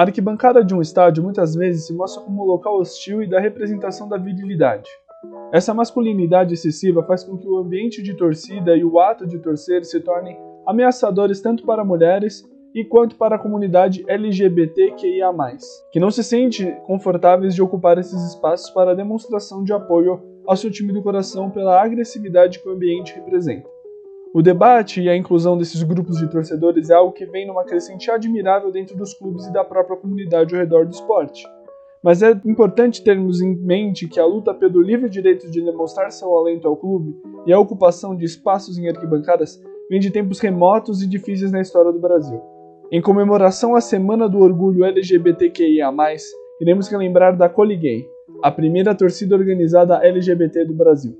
A 0.00 0.04
arquibancada 0.04 0.64
de 0.64 0.74
um 0.74 0.80
estádio 0.80 1.22
muitas 1.22 1.54
vezes 1.54 1.86
se 1.86 1.92
mostra 1.92 2.22
como 2.22 2.42
um 2.42 2.46
local 2.46 2.78
hostil 2.78 3.22
e 3.22 3.28
da 3.28 3.38
representação 3.38 4.08
da 4.08 4.16
virilidade. 4.16 4.88
Essa 5.52 5.74
masculinidade 5.74 6.54
excessiva 6.54 7.02
faz 7.02 7.22
com 7.22 7.36
que 7.36 7.46
o 7.46 7.58
ambiente 7.58 8.02
de 8.02 8.14
torcida 8.14 8.74
e 8.74 8.82
o 8.82 8.98
ato 8.98 9.26
de 9.26 9.38
torcer 9.38 9.84
se 9.84 10.00
tornem 10.00 10.38
ameaçadores 10.66 11.42
tanto 11.42 11.66
para 11.66 11.84
mulheres 11.84 12.42
e 12.74 12.82
quanto 12.82 13.14
para 13.14 13.36
a 13.36 13.38
comunidade 13.38 14.02
LGBTQIA+, 14.08 15.34
que 15.92 16.00
não 16.00 16.10
se 16.10 16.24
sente 16.24 16.64
confortáveis 16.86 17.54
de 17.54 17.60
ocupar 17.60 17.98
esses 17.98 18.22
espaços 18.22 18.70
para 18.70 18.96
demonstração 18.96 19.62
de 19.62 19.74
apoio 19.74 20.18
ao 20.46 20.56
seu 20.56 20.70
time 20.70 20.94
do 20.94 21.02
coração 21.02 21.50
pela 21.50 21.78
agressividade 21.78 22.58
que 22.58 22.66
o 22.66 22.72
ambiente 22.72 23.14
representa. 23.16 23.68
O 24.32 24.40
debate 24.40 25.02
e 25.02 25.08
a 25.08 25.16
inclusão 25.16 25.58
desses 25.58 25.82
grupos 25.82 26.18
de 26.18 26.30
torcedores 26.30 26.88
é 26.88 26.94
algo 26.94 27.12
que 27.12 27.26
vem 27.26 27.48
numa 27.48 27.64
crescente 27.64 28.08
admirável 28.12 28.70
dentro 28.70 28.96
dos 28.96 29.12
clubes 29.12 29.44
e 29.46 29.52
da 29.52 29.64
própria 29.64 29.96
comunidade 29.96 30.54
ao 30.54 30.60
redor 30.60 30.86
do 30.86 30.92
esporte. 30.92 31.44
Mas 32.00 32.22
é 32.22 32.30
importante 32.44 33.02
termos 33.02 33.42
em 33.42 33.56
mente 33.56 34.06
que 34.06 34.20
a 34.20 34.24
luta 34.24 34.54
pelo 34.54 34.80
livre 34.80 35.10
direito 35.10 35.50
de 35.50 35.60
demonstrar 35.60 36.12
seu 36.12 36.32
alento 36.38 36.68
ao 36.68 36.76
clube 36.76 37.12
e 37.44 37.52
a 37.52 37.58
ocupação 37.58 38.14
de 38.14 38.24
espaços 38.24 38.78
em 38.78 38.88
arquibancadas 38.88 39.60
vem 39.90 39.98
de 39.98 40.12
tempos 40.12 40.38
remotos 40.38 41.02
e 41.02 41.08
difíceis 41.08 41.50
na 41.50 41.60
história 41.60 41.90
do 41.90 41.98
Brasil. 41.98 42.40
Em 42.92 43.02
comemoração 43.02 43.74
à 43.74 43.80
Semana 43.80 44.28
do 44.28 44.38
Orgulho 44.38 44.84
LGBTQIA+, 44.84 45.92
iremos 46.60 46.86
relembrar 46.86 47.36
da 47.36 47.48
Coliguei, 47.48 48.06
a 48.44 48.50
primeira 48.52 48.94
torcida 48.94 49.34
organizada 49.34 49.96
LGBT 50.06 50.66
do 50.66 50.74
Brasil. 50.74 51.18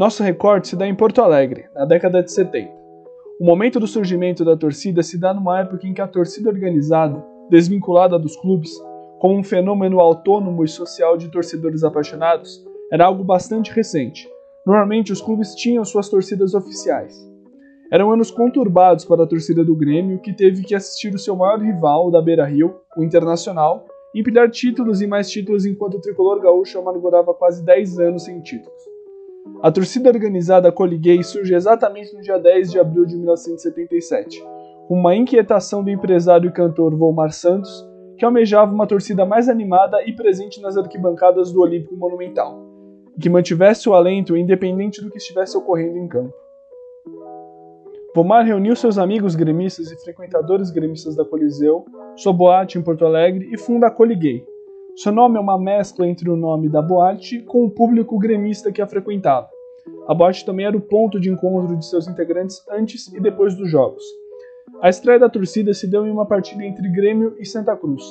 Nosso 0.00 0.22
recorte 0.22 0.68
se 0.68 0.76
dá 0.76 0.86
em 0.86 0.94
Porto 0.94 1.20
Alegre, 1.20 1.66
na 1.74 1.84
década 1.84 2.22
de 2.22 2.32
70. 2.32 2.72
O 3.38 3.44
momento 3.44 3.78
do 3.78 3.86
surgimento 3.86 4.42
da 4.46 4.56
torcida 4.56 5.02
se 5.02 5.20
dá 5.20 5.34
numa 5.34 5.60
época 5.60 5.86
em 5.86 5.92
que 5.92 6.00
a 6.00 6.08
torcida 6.08 6.48
organizada, 6.48 7.22
desvinculada 7.50 8.18
dos 8.18 8.34
clubes, 8.34 8.70
como 9.18 9.36
um 9.36 9.44
fenômeno 9.44 10.00
autônomo 10.00 10.64
e 10.64 10.68
social 10.68 11.18
de 11.18 11.28
torcedores 11.28 11.84
apaixonados, 11.84 12.64
era 12.90 13.04
algo 13.04 13.22
bastante 13.22 13.70
recente. 13.72 14.26
Normalmente 14.64 15.12
os 15.12 15.20
clubes 15.20 15.54
tinham 15.54 15.84
suas 15.84 16.08
torcidas 16.08 16.54
oficiais. 16.54 17.14
Eram 17.92 18.10
anos 18.10 18.30
conturbados 18.30 19.04
para 19.04 19.24
a 19.24 19.26
torcida 19.26 19.62
do 19.62 19.76
Grêmio, 19.76 20.18
que 20.20 20.32
teve 20.32 20.62
que 20.62 20.74
assistir 20.74 21.14
o 21.14 21.18
seu 21.18 21.36
maior 21.36 21.60
rival, 21.60 22.10
da 22.10 22.22
Beira 22.22 22.46
Rio, 22.46 22.74
o 22.96 23.04
Internacional, 23.04 23.84
empilhar 24.14 24.50
títulos 24.50 25.02
e 25.02 25.06
mais 25.06 25.30
títulos 25.30 25.66
enquanto 25.66 25.98
o 25.98 26.00
tricolor 26.00 26.40
gaúcho 26.40 26.78
amargurava 26.78 27.34
quase 27.34 27.62
10 27.62 27.98
anos 27.98 28.24
sem 28.24 28.40
títulos. 28.40 28.89
A 29.62 29.70
torcida 29.70 30.08
organizada 30.08 30.72
Coliguei 30.72 31.22
surge 31.22 31.54
exatamente 31.54 32.14
no 32.14 32.22
dia 32.22 32.38
10 32.38 32.70
de 32.70 32.78
abril 32.78 33.04
de 33.04 33.16
1977, 33.16 34.42
com 34.88 34.94
uma 34.94 35.14
inquietação 35.14 35.84
do 35.84 35.90
empresário 35.90 36.48
e 36.48 36.52
cantor 36.52 36.96
Volmar 36.96 37.30
Santos, 37.30 37.86
que 38.16 38.24
almejava 38.24 38.72
uma 38.72 38.86
torcida 38.86 39.24
mais 39.26 39.48
animada 39.48 40.02
e 40.06 40.14
presente 40.14 40.60
nas 40.60 40.76
arquibancadas 40.76 41.52
do 41.52 41.60
Olímpico 41.60 41.96
Monumental, 41.96 42.58
que 43.20 43.28
mantivesse 43.28 43.88
o 43.88 43.94
alento 43.94 44.36
independente 44.36 45.02
do 45.02 45.10
que 45.10 45.18
estivesse 45.18 45.56
ocorrendo 45.56 45.98
em 45.98 46.08
campo. 46.08 46.34
Volmar 48.14 48.44
reuniu 48.44 48.74
seus 48.74 48.98
amigos 48.98 49.34
gremistas 49.34 49.90
e 49.90 50.02
frequentadores 50.02 50.70
gremistas 50.70 51.14
da 51.14 51.24
Coliseu, 51.24 51.84
sua 52.16 52.32
boate 52.32 52.78
em 52.78 52.82
Porto 52.82 53.06
Alegre 53.06 53.48
e 53.52 53.58
funda 53.58 53.86
a 53.86 53.90
Coliguei, 53.90 54.44
seu 54.96 55.12
nome 55.12 55.36
é 55.36 55.40
uma 55.40 55.58
mescla 55.58 56.06
entre 56.06 56.28
o 56.28 56.36
nome 56.36 56.68
da 56.68 56.82
boate 56.82 57.40
com 57.42 57.64
o 57.64 57.70
público 57.70 58.18
gremista 58.18 58.72
que 58.72 58.82
a 58.82 58.86
frequentava. 58.86 59.48
A 60.06 60.14
boate 60.14 60.44
também 60.44 60.66
era 60.66 60.76
o 60.76 60.80
ponto 60.80 61.18
de 61.18 61.30
encontro 61.30 61.76
de 61.76 61.86
seus 61.86 62.06
integrantes 62.08 62.62
antes 62.70 63.06
e 63.12 63.20
depois 63.20 63.54
dos 63.54 63.70
jogos. 63.70 64.02
A 64.82 64.88
estreia 64.88 65.18
da 65.18 65.28
torcida 65.28 65.72
se 65.72 65.86
deu 65.86 66.06
em 66.06 66.10
uma 66.10 66.26
partida 66.26 66.64
entre 66.64 66.88
Grêmio 66.90 67.34
e 67.38 67.46
Santa 67.46 67.76
Cruz. 67.76 68.02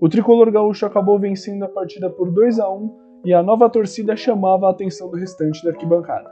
O 0.00 0.08
tricolor 0.08 0.50
gaúcho 0.50 0.86
acabou 0.86 1.18
vencendo 1.18 1.64
a 1.64 1.68
partida 1.68 2.08
por 2.08 2.30
2 2.30 2.60
a 2.60 2.70
1 2.70 2.96
e 3.24 3.34
a 3.34 3.42
nova 3.42 3.68
torcida 3.68 4.14
chamava 4.14 4.66
a 4.66 4.70
atenção 4.70 5.10
do 5.10 5.16
restante 5.16 5.62
da 5.64 5.70
arquibancada. 5.70 6.30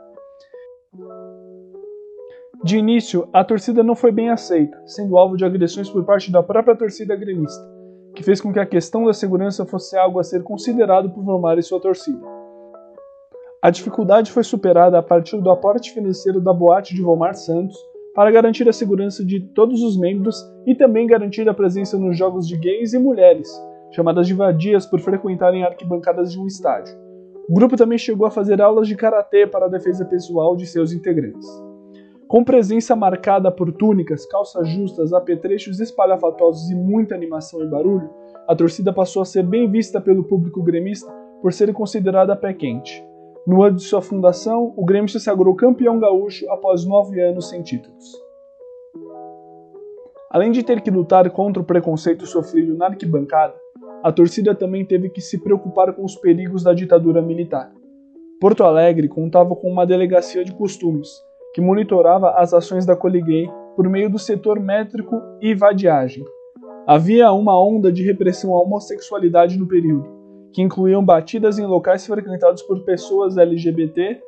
De 2.63 2.79
início, 2.79 3.29
a 3.33 3.45
torcida 3.45 3.83
não 3.83 3.95
foi 3.95 4.13
bem 4.13 4.31
aceita, 4.31 4.81
sendo 4.87 5.17
alvo 5.17 5.37
de 5.37 5.45
agressões 5.45 5.91
por 5.91 6.05
parte 6.05 6.31
da 6.31 6.43
própria 6.43 6.77
torcida 6.77 7.17
gremista 7.17 7.76
que 8.17 8.23
fez 8.23 8.41
com 8.41 8.51
que 8.51 8.59
a 8.59 8.65
questão 8.65 9.05
da 9.05 9.13
segurança 9.13 9.67
fosse 9.67 9.97
algo 9.97 10.19
a 10.19 10.25
ser 10.25 10.43
considerado 10.43 11.11
por 11.11 11.23
Vomar 11.23 11.59
e 11.59 11.63
sua 11.63 11.79
torcida. 11.79 12.27
A 13.61 13.69
dificuldade 13.69 14.33
foi 14.33 14.43
superada 14.43 14.99
a 14.99 15.03
partir 15.03 15.39
do 15.39 15.51
aporte 15.51 15.93
financeiro 15.93 16.41
da 16.41 16.53
boate 16.53 16.95
de 16.95 17.03
Vomar 17.03 17.35
Santos 17.35 17.77
para 18.15 18.31
garantir 18.31 18.67
a 18.67 18.73
segurança 18.73 19.23
de 19.23 19.41
todos 19.41 19.83
os 19.83 19.99
membros 19.99 20.43
e 20.67 20.75
também 20.75 21.07
garantir 21.07 21.47
a 21.47 21.53
presença 21.53 21.99
nos 21.99 22.17
jogos 22.17 22.49
de 22.49 22.57
gays 22.57 22.95
e 22.95 22.99
mulheres, 22.99 23.51
chamadas 23.93 24.27
de 24.27 24.33
vadias 24.33 24.87
por 24.87 24.99
frequentarem 24.99 25.63
arquibancadas 25.63 26.33
de 26.33 26.41
um 26.41 26.47
estádio. 26.47 26.97
O 27.47 27.53
grupo 27.53 27.77
também 27.77 27.99
chegou 27.99 28.27
a 28.27 28.31
fazer 28.31 28.63
aulas 28.63 28.89
de 28.89 28.97
karatê 28.97 29.47
para 29.47 29.67
a 29.67 29.69
defesa 29.69 30.07
pessoal 30.07 30.57
de 30.57 30.67
seus 30.67 30.91
integrantes. 30.91 31.47
Com 32.29 32.43
presença 32.43 32.97
marcada 32.97 33.53
por 33.53 33.73
túnicas, 33.73 34.27
calças 34.27 34.69
justas, 34.69 35.13
apetrechos 35.13 35.79
espalhafatosos 35.79 36.69
e 36.71 36.75
muita 36.75 37.15
animação 37.15 37.63
e 37.63 37.69
barulho, 37.69 38.11
a 38.49 38.57
torcida 38.57 38.93
passou 38.93 39.23
a 39.23 39.25
ser 39.25 39.45
bem 39.45 39.71
vista 39.71 40.01
pelo 40.01 40.25
público 40.25 40.61
gremista 40.61 41.09
por 41.41 41.53
ser 41.53 41.73
considerada 41.73 42.35
pé 42.35 42.53
quente. 42.53 43.05
No 43.47 43.63
ano 43.63 43.77
de 43.77 43.85
sua 43.85 44.03
fundação, 44.03 44.75
o 44.77 44.85
Grêmio 44.85 45.09
se 45.09 45.21
sagrou 45.21 45.55
campeão 45.55 46.01
gaúcho 46.01 46.51
após 46.51 46.85
nove 46.85 47.21
anos 47.21 47.49
sem 47.49 47.63
títulos. 47.63 48.05
Além 50.29 50.51
de 50.51 50.65
ter 50.65 50.81
que 50.81 50.91
lutar 50.91 51.31
contra 51.31 51.63
o 51.63 51.67
preconceito 51.67 52.27
sofrido 52.27 52.77
na 52.77 52.87
arquibancada, 52.87 53.55
a 54.03 54.11
torcida 54.11 54.53
também 54.53 54.85
teve 54.85 55.11
que 55.11 55.21
se 55.21 55.41
preocupar 55.41 55.93
com 55.93 56.05
os 56.05 56.17
perigos 56.17 56.65
da 56.65 56.75
ditadura 56.75 57.23
militar. 57.23 57.73
Porto 58.41 58.65
Alegre 58.65 59.09
contava 59.09 59.55
com 59.55 59.71
uma 59.71 59.87
delegacia 59.87 60.45
de 60.45 60.53
costumes, 60.53 61.09
que 61.57 61.61
monitorava 61.63 62.33
as 62.33 62.53
ações 62.53 62.85
da 62.85 62.95
Coliguei 62.95 63.51
por 63.75 63.89
meio 63.89 64.11
do 64.11 64.19
setor 64.19 64.61
métrico 64.61 65.23
e 65.41 65.55
vadiagem. 65.55 66.23
Havia 66.87 67.33
uma 67.33 67.59
onda 67.59 67.91
de 67.91 68.05
repressão 68.05 68.55
à 68.55 68.61
homossexualidade 68.61 69.59
no 69.59 69.67
período, 69.67 70.07
que 70.53 70.61
incluíam 70.61 71.03
batidas 71.03 71.59
em 71.59 71.65
locais 71.65 72.07
frequentados 72.07 72.61
por 72.61 72.85
pessoas 72.85 73.39
LGBT 73.39 74.21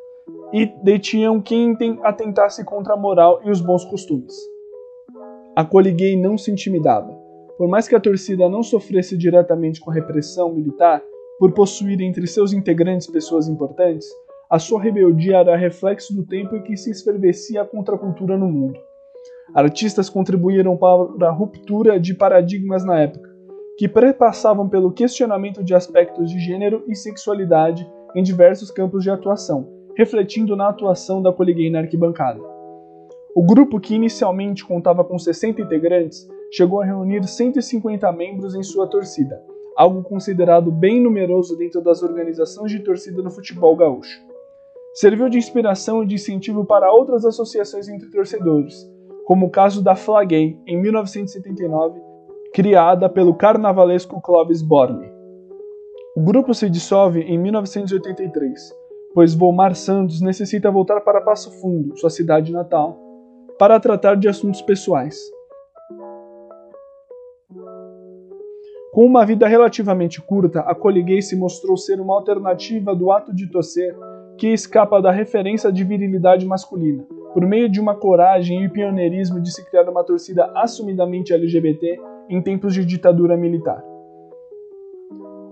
e 0.55 0.73
detinham 0.83 1.39
quem 1.39 1.77
atentasse 2.03 2.65
contra 2.65 2.95
a 2.95 2.97
moral 2.97 3.43
e 3.45 3.51
os 3.51 3.61
bons 3.61 3.85
costumes. 3.85 4.35
A 5.55 5.63
Coliguei 5.67 6.19
não 6.19 6.39
se 6.39 6.51
intimidava. 6.51 7.13
Por 7.59 7.69
mais 7.69 7.87
que 7.87 7.95
a 7.95 8.01
torcida 8.01 8.49
não 8.49 8.63
sofresse 8.63 9.19
diretamente 9.19 9.83
com 9.83 9.91
a 9.91 9.95
repressão 9.95 10.55
militar, 10.55 11.03
por 11.39 11.53
possuir 11.53 12.01
entre 12.01 12.27
seus 12.27 12.55
integrantes 12.55 13.07
pessoas 13.07 13.49
importantes, 13.49 14.09
a 14.51 14.59
sua 14.59 14.81
rebeldia 14.81 15.37
era 15.37 15.57
reflexo 15.57 16.15
do 16.15 16.25
tempo 16.25 16.57
em 16.57 16.63
que 16.63 16.75
se 16.75 16.91
esfervecia 16.91 17.61
a 17.61 17.67
contracultura 17.67 18.39
no 18.39 18.49
mundo. 18.49 18.79
Artistas 19.55 20.09
contribuíram 20.09 20.75
para 20.75 21.29
a 21.29 21.31
ruptura 21.31 22.01
de 22.01 22.15
paradigmas 22.15 22.83
na 22.83 22.99
época, 22.99 23.29
que 23.77 23.87
prepassavam 23.87 24.67
pelo 24.67 24.91
questionamento 24.91 25.63
de 25.63 25.75
aspectos 25.75 26.31
de 26.31 26.39
gênero 26.41 26.83
e 26.89 26.95
sexualidade 26.95 27.87
em 28.15 28.23
diversos 28.23 28.71
campos 28.71 29.05
de 29.05 29.11
atuação, 29.11 29.69
refletindo 29.95 30.57
na 30.57 30.69
atuação 30.69 31.21
da 31.21 31.31
Poliguei 31.31 31.71
na 31.71 31.81
arquibancada. 31.81 32.41
O 33.37 33.45
grupo, 33.45 33.79
que 33.79 33.95
inicialmente 33.95 34.65
contava 34.65 35.05
com 35.05 35.19
60 35.19 35.61
integrantes, 35.61 36.27
chegou 36.51 36.81
a 36.81 36.87
reunir 36.87 37.23
150 37.23 38.11
membros 38.13 38.55
em 38.55 38.63
sua 38.63 38.87
torcida, 38.87 39.43
algo 39.77 40.03
considerado 40.03 40.73
bem 40.73 41.03
numeroso 41.03 41.55
dentro 41.57 41.83
das 41.83 42.03
organizações 42.03 42.73
de 42.73 42.81
torcida 42.81 43.23
no 43.23 43.31
futebol 43.31 43.77
gaúcho 43.77 44.28
serviu 44.95 45.29
de 45.29 45.39
inspiração 45.39 46.03
e 46.03 46.07
de 46.07 46.15
incentivo 46.17 46.65
para 46.65 46.93
outras 46.93 47.25
associações 47.25 47.89
entre 47.89 48.11
torcedores, 48.11 48.89
como 49.25 49.47
o 49.47 49.51
caso 49.51 49.83
da 49.83 49.95
Flagay, 49.95 50.59
em 50.67 50.81
1979, 50.81 52.01
criada 52.53 53.09
pelo 53.09 53.35
carnavalesco 53.35 54.21
Clovis 54.21 54.63
Borne. 54.63 55.13
O 56.17 56.21
grupo 56.21 56.53
se 56.53 56.69
dissolve 56.69 57.21
em 57.21 57.39
1983, 57.39 58.75
pois 59.15 59.35
Volmar 59.35 59.75
Santos 59.75 60.21
necessita 60.21 60.71
voltar 60.71 61.01
para 61.03 61.21
Passo 61.21 61.51
Fundo, 61.61 61.97
sua 61.97 62.11
cidade 62.11 62.53
natal, 62.53 62.99
para 63.59 63.79
tratar 63.79 64.17
de 64.17 64.29
assuntos 64.29 64.63
pessoais. 64.63 65.19
Com 68.93 69.05
uma 69.05 69.25
vida 69.25 69.47
relativamente 69.47 70.21
curta, 70.21 70.61
a 70.61 70.75
Coliguei 70.75 71.23
se 71.23 71.37
mostrou 71.37 71.77
ser 71.77 72.01
uma 72.01 72.15
alternativa 72.15 72.97
do 72.97 73.13
ato 73.13 73.33
de 73.33 73.47
torcer 73.49 73.95
que 74.39 74.53
escapa 74.53 75.03
da 75.03 75.11
referência 75.11 75.71
de 75.73 75.83
virilidade 75.83 76.47
masculina, 76.47 77.05
por 77.35 77.45
meio 77.45 77.69
de 77.69 77.81
uma 77.81 77.97
coragem 77.97 78.65
e 78.65 78.69
pioneirismo 78.69 79.41
de 79.41 79.53
se 79.53 79.69
criar 79.69 79.89
uma 79.89 80.05
torcida 80.05 80.51
assumidamente 80.55 81.35
LGBT 81.35 82.01
em 82.31 82.41
tempos 82.41 82.73
de 82.73 82.85
ditadura 82.85 83.37
militar. 83.37 83.85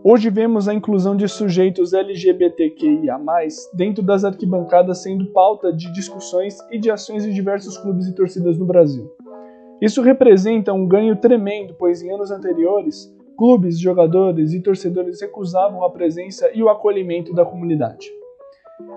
Hoje 0.04 0.30
vemos 0.30 0.68
a 0.68 0.74
inclusão 0.74 1.16
de 1.16 1.26
sujeitos 1.26 1.92
LGBTQIA, 1.92 3.18
dentro 3.74 4.04
das 4.04 4.24
arquibancadas 4.24 5.02
sendo 5.02 5.26
pauta 5.32 5.72
de 5.72 5.92
discussões 5.92 6.56
e 6.70 6.78
de 6.78 6.88
ações 6.88 7.24
de 7.24 7.34
diversos 7.34 7.76
clubes 7.76 8.06
e 8.06 8.14
torcidas 8.14 8.56
no 8.56 8.64
Brasil. 8.64 9.10
Isso 9.82 10.00
representa 10.00 10.72
um 10.72 10.86
ganho 10.86 11.16
tremendo, 11.16 11.74
pois 11.76 12.02
em 12.02 12.12
anos 12.12 12.30
anteriores, 12.30 13.12
clubes, 13.36 13.80
jogadores 13.80 14.52
e 14.52 14.60
torcedores 14.60 15.20
recusavam 15.20 15.84
a 15.84 15.90
presença 15.90 16.48
e 16.54 16.62
o 16.62 16.68
acolhimento 16.68 17.34
da 17.34 17.44
comunidade. 17.44 18.08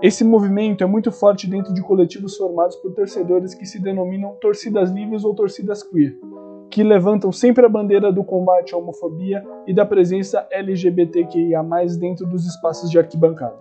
Esse 0.01 0.23
movimento 0.23 0.81
é 0.81 0.87
muito 0.87 1.11
forte 1.11 1.45
dentro 1.45 1.73
de 1.73 1.81
coletivos 1.81 2.37
formados 2.37 2.77
por 2.77 2.93
torcedores 2.93 3.53
que 3.53 3.65
se 3.65 3.81
denominam 3.81 4.33
torcidas 4.39 4.89
livres 4.91 5.25
ou 5.25 5.35
torcidas 5.35 5.83
queer, 5.83 6.17
que 6.69 6.81
levantam 6.83 7.33
sempre 7.33 7.65
a 7.65 7.69
bandeira 7.69 8.09
do 8.09 8.23
combate 8.23 8.73
à 8.73 8.77
homofobia 8.77 9.43
e 9.67 9.73
da 9.73 9.85
presença 9.85 10.47
LGBTQIA+ 10.51 11.61
dentro 11.99 12.25
dos 12.25 12.45
espaços 12.45 12.89
de 12.89 12.97
arquibancada. 12.97 13.59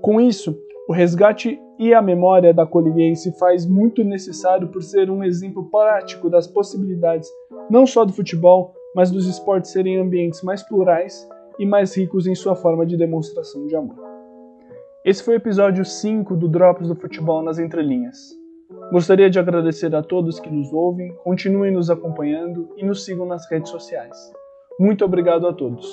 Com 0.00 0.20
isso, 0.20 0.56
o 0.88 0.92
resgate 0.92 1.58
e 1.76 1.92
a 1.92 2.00
memória 2.00 2.54
da 2.54 2.64
Coliguei 2.64 3.16
se 3.16 3.36
faz 3.36 3.66
muito 3.66 4.04
necessário 4.04 4.68
por 4.68 4.80
ser 4.80 5.10
um 5.10 5.24
exemplo 5.24 5.68
prático 5.68 6.30
das 6.30 6.46
possibilidades 6.46 7.28
não 7.68 7.84
só 7.84 8.04
do 8.04 8.12
futebol, 8.12 8.72
mas 8.94 9.10
dos 9.10 9.26
esportes 9.26 9.72
serem 9.72 9.98
ambientes 9.98 10.40
mais 10.44 10.62
plurais 10.62 11.28
e 11.58 11.66
mais 11.66 11.96
ricos 11.96 12.28
em 12.28 12.34
sua 12.36 12.54
forma 12.54 12.86
de 12.86 12.96
demonstração 12.96 13.66
de 13.66 13.74
amor. 13.74 14.15
Esse 15.06 15.22
foi 15.22 15.34
o 15.34 15.36
episódio 15.36 15.84
5 15.84 16.34
do 16.34 16.48
Drops 16.48 16.88
do 16.88 16.96
Futebol 16.96 17.40
nas 17.40 17.60
Entrelinhas. 17.60 18.34
Gostaria 18.90 19.30
de 19.30 19.38
agradecer 19.38 19.94
a 19.94 20.02
todos 20.02 20.40
que 20.40 20.50
nos 20.50 20.72
ouvem, 20.72 21.14
continuem 21.22 21.70
nos 21.70 21.88
acompanhando 21.88 22.68
e 22.76 22.84
nos 22.84 23.04
sigam 23.04 23.24
nas 23.24 23.48
redes 23.48 23.70
sociais. 23.70 24.16
Muito 24.80 25.04
obrigado 25.04 25.46
a 25.46 25.52
todos. 25.52 25.86